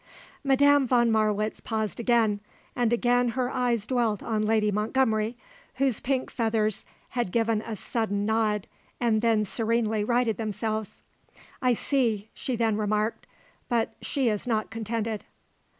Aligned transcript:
Madame 0.43 0.87
von 0.87 1.11
Marwitz 1.11 1.59
paused 1.59 1.99
again, 1.99 2.39
and 2.75 2.91
again 2.91 3.27
her 3.29 3.51
eyes 3.51 3.85
dwelt 3.85 4.23
on 4.23 4.41
Lady 4.41 4.71
Montgomery, 4.71 5.37
whose 5.75 5.99
pink 5.99 6.31
feathers 6.31 6.87
had 7.09 7.31
given 7.31 7.61
a 7.61 7.75
sudden 7.75 8.25
nod 8.25 8.65
and 8.99 9.21
then 9.21 9.43
serenely 9.43 10.03
righted 10.03 10.37
themselves. 10.37 11.03
"I 11.61 11.73
see," 11.73 12.29
she 12.33 12.55
then 12.55 12.77
remarked. 12.77 13.27
"But 13.69 13.93
she 14.01 14.27
is 14.27 14.47
not 14.47 14.71
contented." 14.71 15.23